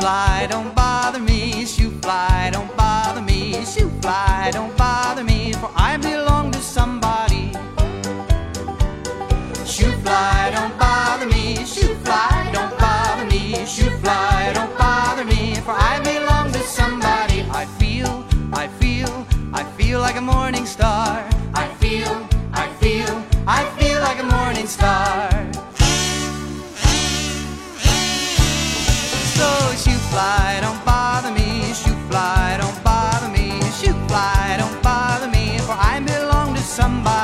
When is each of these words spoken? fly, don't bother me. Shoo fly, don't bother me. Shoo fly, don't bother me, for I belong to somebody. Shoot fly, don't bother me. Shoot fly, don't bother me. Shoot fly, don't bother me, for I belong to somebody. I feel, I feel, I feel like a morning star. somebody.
fly, 0.00 0.46
don't 0.50 0.74
bother 0.74 1.20
me. 1.20 1.64
Shoo 1.66 1.90
fly, 2.02 2.50
don't 2.52 2.74
bother 2.76 3.20
me. 3.20 3.64
Shoo 3.64 3.90
fly, 4.00 4.50
don't 4.52 4.76
bother 4.76 5.22
me, 5.22 5.52
for 5.52 5.70
I 5.76 5.96
belong 5.98 6.50
to 6.52 6.60
somebody. 6.60 7.52
Shoot 9.66 9.96
fly, 10.04 10.50
don't 10.54 10.76
bother 10.78 11.26
me. 11.26 11.64
Shoot 11.64 11.96
fly, 12.04 12.50
don't 12.52 12.76
bother 12.78 13.26
me. 13.26 13.64
Shoot 13.66 13.94
fly, 14.00 14.52
don't 14.54 14.76
bother 14.78 15.24
me, 15.24 15.54
for 15.66 15.74
I 15.92 16.00
belong 16.02 16.50
to 16.52 16.60
somebody. 16.60 17.42
I 17.50 17.66
feel, 17.78 18.24
I 18.52 18.68
feel, 18.80 19.26
I 19.52 19.62
feel 19.76 20.00
like 20.00 20.16
a 20.16 20.22
morning 20.22 20.66
star. 20.66 21.29
somebody. 36.70 37.19